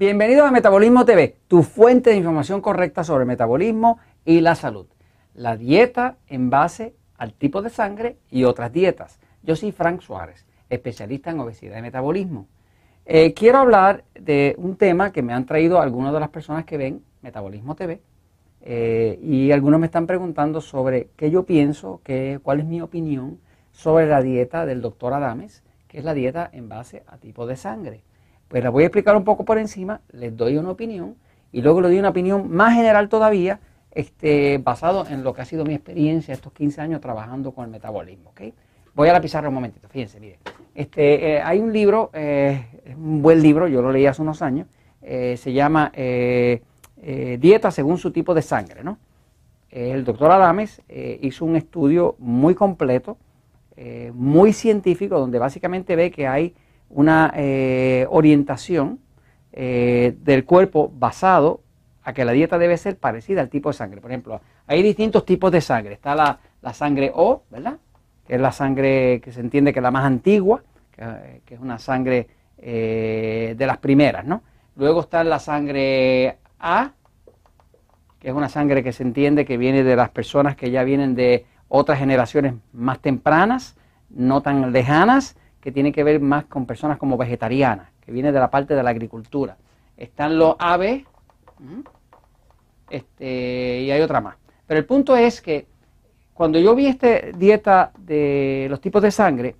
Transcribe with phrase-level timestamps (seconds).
[0.00, 4.86] Bienvenidos a Metabolismo TV, tu fuente de información correcta sobre metabolismo y la salud.
[5.34, 9.20] La dieta en base al tipo de sangre y otras dietas.
[9.42, 12.46] Yo soy Frank Suárez, especialista en obesidad y metabolismo.
[13.04, 16.78] Eh, quiero hablar de un tema que me han traído algunas de las personas que
[16.78, 18.00] ven Metabolismo TV.
[18.62, 23.38] Eh, y algunos me están preguntando sobre qué yo pienso, qué, cuál es mi opinión
[23.70, 27.56] sobre la dieta del doctor Adames, que es la dieta en base a tipo de
[27.56, 28.02] sangre.
[28.50, 31.14] Pues la voy a explicar un poco por encima, les doy una opinión
[31.52, 33.60] y luego le doy una opinión más general todavía,
[33.92, 37.70] este, basado en lo que ha sido mi experiencia estos 15 años trabajando con el
[37.70, 38.30] metabolismo.
[38.30, 38.52] ¿okay?
[38.92, 40.40] Voy a la pizarra un momentito, fíjense, miren.
[40.74, 44.42] Este, eh, hay un libro, eh, es un buen libro, yo lo leí hace unos
[44.42, 44.66] años,
[45.00, 48.82] eh, se llama Dieta según su tipo de sangre.
[48.82, 48.98] ¿no?
[49.70, 53.16] el doctor Adames hizo un estudio muy completo,
[54.12, 56.52] muy científico, donde básicamente ve que hay
[56.90, 58.98] una eh, orientación
[59.52, 61.62] eh, del cuerpo basado
[62.02, 64.00] a que la dieta debe ser parecida al tipo de sangre.
[64.00, 65.94] Por ejemplo, hay distintos tipos de sangre.
[65.94, 66.38] Está la,
[66.74, 67.78] sangre O, ¿verdad?
[68.26, 71.78] Que es la sangre que se entiende que es la más antigua, que, es una
[71.78, 74.42] sangre eh, de las primeras, ¿no?
[74.76, 76.92] Luego está la sangre A,
[78.18, 81.14] que es una sangre que se entiende que viene de las personas que ya vienen
[81.14, 83.76] de otras generaciones más tempranas,
[84.10, 88.40] no tan lejanas, que tiene que ver más con personas como vegetarianas, que viene de
[88.40, 89.56] la parte de la agricultura.
[89.96, 91.04] Están los aves
[92.88, 94.36] este, y hay otra más.
[94.66, 95.66] Pero el punto es que
[96.32, 99.56] cuando yo vi esta dieta de los tipos de sangre,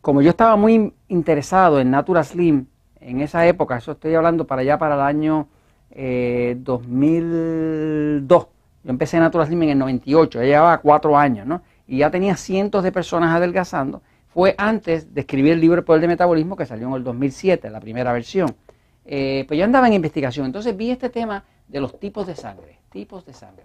[0.00, 2.66] como yo estaba muy interesado en Natura Slim
[3.00, 5.48] en esa época, eso estoy hablando para allá para el año
[5.90, 8.42] 2002.
[8.42, 8.46] Eh,
[8.84, 11.62] yo empecé Natura Slim en el 98, ya llevaba cuatro años, ¿no?
[11.86, 14.02] Y ya tenía cientos de personas adelgazando
[14.34, 17.70] fue antes de escribir el libro El Poder del Metabolismo que salió en el 2007,
[17.70, 18.56] la primera versión.
[19.04, 22.80] Eh, pues yo andaba en investigación, entonces vi este tema de los tipos de sangre,
[22.90, 23.62] tipos de sangre.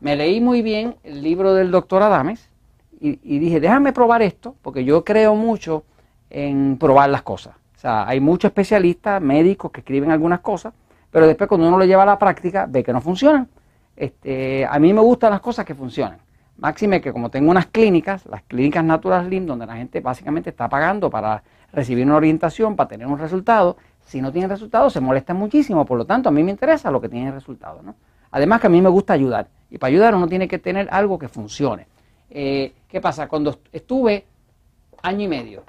[0.00, 2.50] Me leí muy bien el libro del doctor Adames
[3.00, 5.84] y, dije, déjame probar esto, porque yo creo mucho
[6.28, 7.54] en probar las cosas.
[7.76, 10.74] O sea, hay muchos especialistas, médicos que escriben algunas cosas,
[11.12, 13.48] pero después cuando uno lo lleva a la práctica ve que no funcionan.
[13.94, 16.25] Este, a mí me gustan las cosas que funcionan.
[16.58, 20.68] Máxime que como tengo unas clínicas, las clínicas Natural Slim, donde la gente básicamente está
[20.68, 25.34] pagando para recibir una orientación, para tener un resultado, si no tiene resultado se molesta
[25.34, 27.82] muchísimo, por lo tanto a mí me interesa lo que tiene resultado.
[27.82, 27.94] ¿no?
[28.30, 31.18] Además que a mí me gusta ayudar, y para ayudar uno tiene que tener algo
[31.18, 31.86] que funcione.
[32.30, 33.28] Eh, ¿Qué pasa?
[33.28, 34.24] Cuando estuve
[35.02, 35.62] año y medio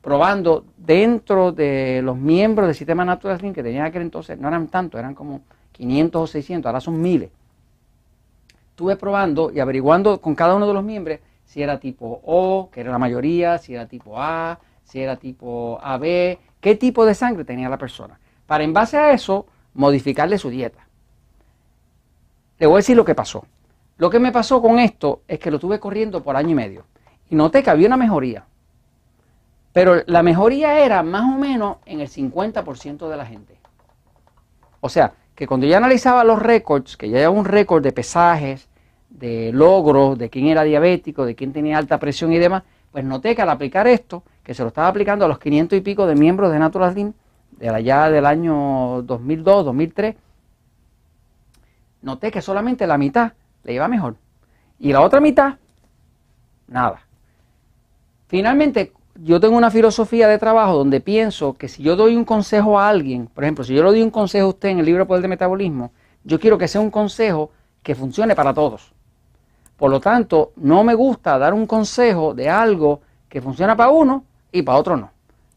[0.00, 4.68] probando dentro de los miembros del sistema Natural Slim, que tenía aquel entonces, no eran
[4.68, 5.40] tantos, eran como
[5.72, 7.30] 500 o 600, ahora son miles
[8.76, 12.82] estuve probando y averiguando con cada uno de los miembros si era tipo O, que
[12.82, 17.46] era la mayoría, si era tipo A, si era tipo AB, qué tipo de sangre
[17.46, 18.20] tenía la persona.
[18.46, 20.86] Para en base a eso modificarle su dieta.
[22.58, 23.46] Le voy a decir lo que pasó.
[23.96, 26.84] Lo que me pasó con esto es que lo tuve corriendo por año y medio
[27.30, 28.44] y noté que había una mejoría.
[29.72, 33.58] Pero la mejoría era más o menos en el 50% de la gente.
[34.80, 38.68] O sea, que cuando yo analizaba los récords, que ya había un récord de pesajes,
[39.10, 43.36] de logros, de quién era diabético, de quién tenía alta presión y demás, pues noté
[43.36, 46.14] que al aplicar esto, que se lo estaba aplicando a los 500 y pico de
[46.14, 47.12] miembros de Natural Slim,
[47.52, 50.16] de allá del año 2002, 2003,
[52.00, 53.32] noté que solamente la mitad
[53.64, 54.16] le iba mejor.
[54.78, 55.56] Y la otra mitad,
[56.66, 57.02] nada.
[58.28, 58.92] Finalmente,
[59.22, 62.88] yo tengo una filosofía de trabajo donde pienso que si yo doy un consejo a
[62.88, 65.22] alguien, por ejemplo, si yo le doy un consejo a usted en el libro Poder
[65.22, 65.92] de Metabolismo,
[66.24, 67.50] yo quiero que sea un consejo
[67.82, 68.92] que funcione para todos.
[69.76, 74.24] Por lo tanto, no me gusta dar un consejo de algo que funciona para uno
[74.50, 75.10] y para otro no.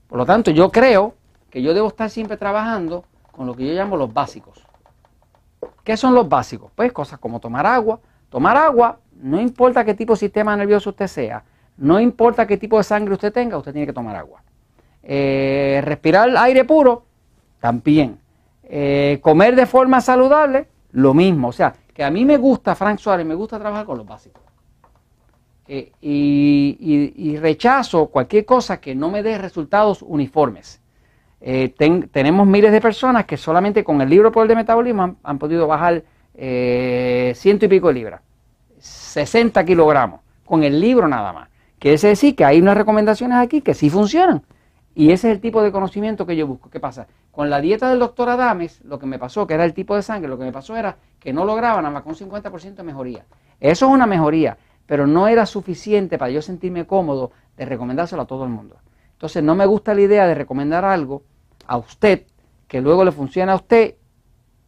[0.08, 1.16] Por lo tanto, yo creo
[1.50, 4.62] que yo debo estar siempre trabajando con lo que yo llamo los básicos.
[5.84, 6.72] ¿Qué son los básicos?
[6.76, 8.00] Pues cosas como tomar agua.
[8.30, 11.44] Tomar agua, no importa qué tipo de sistema nervioso usted sea,
[11.80, 14.42] no importa qué tipo de sangre usted tenga, usted tiene que tomar agua.
[15.02, 17.04] Eh, respirar aire puro,
[17.60, 18.20] también.
[18.64, 21.48] Eh, comer de forma saludable, lo mismo.
[21.48, 24.44] O sea, que a mí me gusta, Frank Suárez, me gusta trabajar con los básicos.
[25.68, 30.82] Eh, y, rechazo cualquier cosa que no me dé resultados uniformes.
[31.40, 35.68] tenemos miles de personas que solamente con el libro por el de metabolismo han, podido
[35.68, 36.04] bajar
[36.36, 38.22] ciento y pico de libras,
[38.80, 41.50] 60 kilogramos, con el libro nada más.
[41.80, 44.44] Quiere decir que hay unas recomendaciones aquí que sí funcionan.
[44.96, 46.70] Y ese es el tipo de conocimiento que yo busco.
[46.70, 47.08] ¿Qué pasa?
[47.32, 50.02] Con la dieta del doctor Adames, lo que me pasó, que era el tipo de
[50.02, 52.84] sangre, lo que me pasó era que no lograba nada más con un 50% de
[52.84, 53.26] mejoría.
[53.62, 58.28] Eso es una mejoría, pero no era suficiente para yo sentirme cómodo de recomendárselo a
[58.28, 58.78] todo el mundo.
[59.14, 61.24] Entonces no me gusta la idea de recomendar algo
[61.66, 62.24] a usted
[62.68, 63.96] que luego le funcione a usted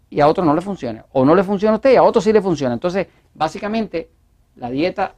[0.10, 1.04] y a otro no le funcione.
[1.12, 2.74] O no le funciona a usted y a otro sí le funciona.
[2.74, 4.12] Entonces, básicamente,
[4.56, 5.16] la dieta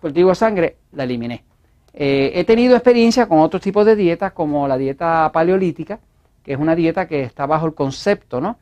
[0.00, 1.44] cultivo de sangre la eliminé.
[1.92, 6.00] Eh, he tenido experiencia con otros tipos de dietas, como la dieta paleolítica,
[6.42, 8.58] que es una dieta que está bajo el concepto, ¿no?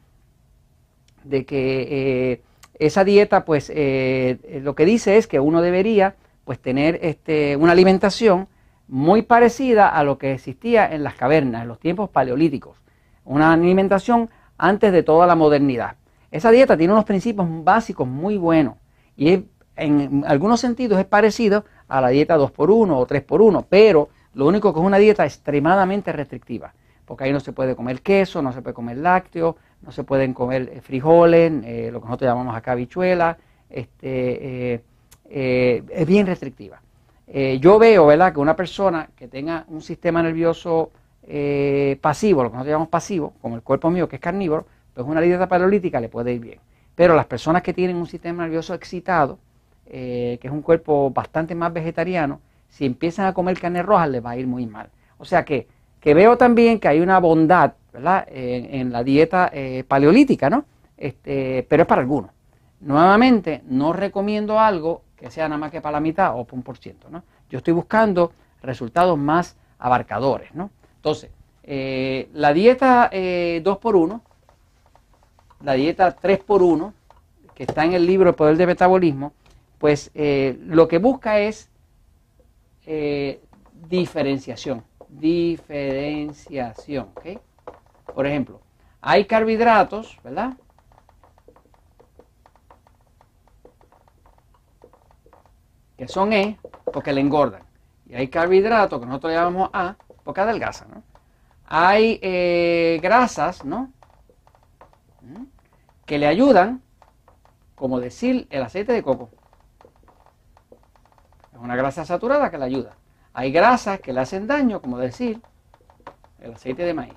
[1.25, 2.43] De que eh,
[2.79, 7.73] esa dieta, pues, eh, lo que dice es que uno debería, pues, tener este, una
[7.73, 8.49] alimentación
[8.89, 12.79] muy parecida a lo que existía en las cavernas, en los tiempos paleolíticos.
[13.25, 15.97] Una alimentación antes de toda la modernidad.
[16.31, 18.77] Esa dieta tiene unos principios básicos muy buenos
[19.17, 19.45] y
[19.77, 24.81] en algunos sentidos es parecido a la dieta 2x1 o 3x1, pero lo único que
[24.81, 26.75] es una dieta extremadamente restrictiva,
[27.05, 30.35] porque ahí no se puede comer queso, no se puede comer lácteo, no se pueden
[30.35, 33.39] comer eh, frijoles, eh, lo que nosotros llamamos acá habichuela,
[33.71, 34.83] este,
[35.29, 36.81] eh, es bien restrictiva.
[37.61, 40.91] yo veo, ¿verdad?, que una persona que tenga un sistema nervioso
[42.01, 45.21] pasivo, lo que nosotros llamamos pasivo, como el cuerpo mío que es carnívoro, pues una
[45.21, 46.61] dieta paleolítica le puede ir bien.
[46.95, 49.39] Pero las personas que tienen un sistema nervioso excitado,
[49.89, 54.31] que es un cuerpo bastante más vegetariano, si empiezan a comer carne roja les va
[54.31, 54.89] a ir muy mal.
[55.19, 55.67] O sea que,
[56.01, 57.75] que veo también que hay una bondad
[58.29, 60.65] en, la dieta eh, paleolítica, ¿no?
[60.97, 62.31] Este, pero es para algunos.
[62.81, 66.63] Nuevamente, no recomiendo algo que sea nada más que para la mitad o por un
[66.63, 67.23] por ciento, ¿no?
[67.49, 70.71] Yo estoy buscando resultados más abarcadores, ¿no?
[70.97, 71.31] Entonces,
[71.63, 74.21] eh, la dieta 2x1, eh,
[75.63, 76.93] la dieta 3x1,
[77.55, 79.33] que está en el libro El Poder de Metabolismo,
[79.87, 81.71] pues lo que busca es
[83.89, 87.41] diferenciación, diferenciación, ¿ok?
[88.13, 88.61] Por ejemplo,
[89.01, 90.55] hay carbohidratos, ¿verdad?
[95.97, 96.59] Que son E
[96.93, 97.63] porque le engordan.
[98.09, 99.95] Y hay carbohidratos que nosotros llamamos A
[100.25, 101.05] porque adelgazan.
[101.65, 103.93] Hay eh, grasas, ¿no?
[105.21, 105.45] ¿Mm?
[106.05, 106.83] Que le ayudan,
[107.77, 109.31] como decir el aceite de coco.
[111.57, 112.97] Es una grasa saturada que le ayuda.
[113.33, 115.41] Hay grasas que le hacen daño, como decir
[116.39, 117.15] el aceite de maíz.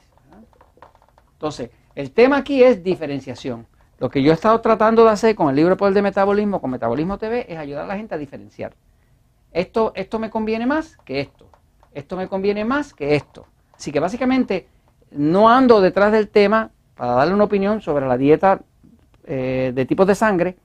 [1.34, 3.68] Entonces, el tema aquí es diferenciación.
[3.98, 6.72] Lo que yo he estado tratando de hacer con el libro Poder de Metabolismo, con
[6.72, 8.74] Metabolismo TV, es ayudar a la gente a diferenciar.
[9.52, 11.50] Esto, esto me conviene más que esto.
[11.92, 13.46] Esto me conviene más que esto.
[13.76, 14.70] Así que básicamente
[15.12, 18.62] no ando detrás del tema para darle una opinión sobre la dieta
[19.26, 20.56] eh, de tipos de sangre,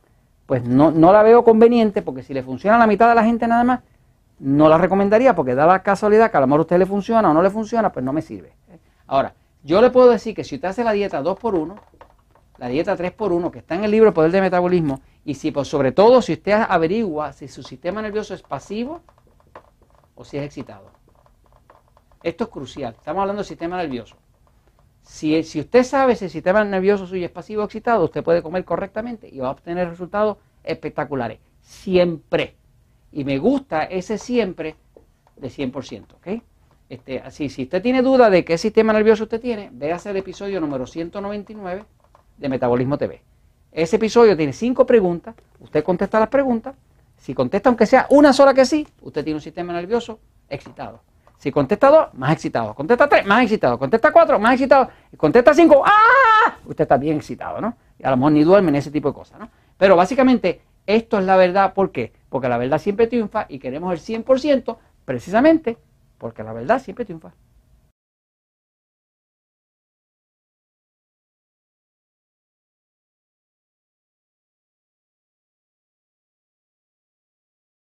[0.46, 3.24] pues no, no la veo conveniente porque si le funciona a la mitad de la
[3.24, 3.80] gente nada más,
[4.38, 7.30] no la recomendaría porque da la casualidad que a lo mejor a usted le funciona
[7.30, 8.52] o no le funciona, pues no me sirve.
[9.06, 11.74] Ahora, yo le puedo decir que si usted hace la dieta 2x1,
[12.58, 15.92] la dieta 3x1, que está en el libro Poder de Metabolismo, y si pues, sobre
[15.92, 19.00] todo si usted averigua si su sistema nervioso es pasivo
[20.14, 20.90] o si es excitado.
[22.22, 22.94] Esto es crucial.
[22.96, 24.16] Estamos hablando del sistema nervioso.
[25.04, 28.64] Si, usted sabe si el sistema nervioso suyo es pasivo o excitado, usted puede comer
[28.64, 31.38] correctamente y va a obtener resultados espectaculares.
[31.60, 32.56] Siempre.
[33.12, 34.76] Y me gusta ese siempre
[35.36, 36.14] de 100%.
[36.14, 36.42] ¿ok?
[36.88, 40.60] Este, así, si usted tiene duda de qué sistema nervioso usted tiene, véase el episodio
[40.60, 41.84] número 199
[42.38, 43.22] de Metabolismo TV.
[43.72, 46.76] Ese episodio tiene cinco preguntas, usted contesta las preguntas,
[47.16, 50.18] si contesta aunque sea una sola que sí, usted tiene un sistema nervioso
[50.48, 51.00] excitado.
[51.44, 52.74] Si contesta dos, más excitado.
[52.74, 53.78] Contesta tres, más excitado.
[53.78, 54.88] Contesta cuatro, más excitado.
[55.14, 56.56] Contesta cinco, ¡ah!
[56.64, 57.76] Usted está bien excitado, ¿no?
[57.98, 59.50] Y a lo mejor ni duerme en ese tipo de cosas, ¿no?
[59.76, 61.74] Pero básicamente esto es la verdad.
[61.74, 62.14] ¿Por qué?
[62.30, 65.76] Porque la verdad siempre triunfa y queremos el 100% precisamente
[66.16, 67.34] porque la verdad siempre triunfa.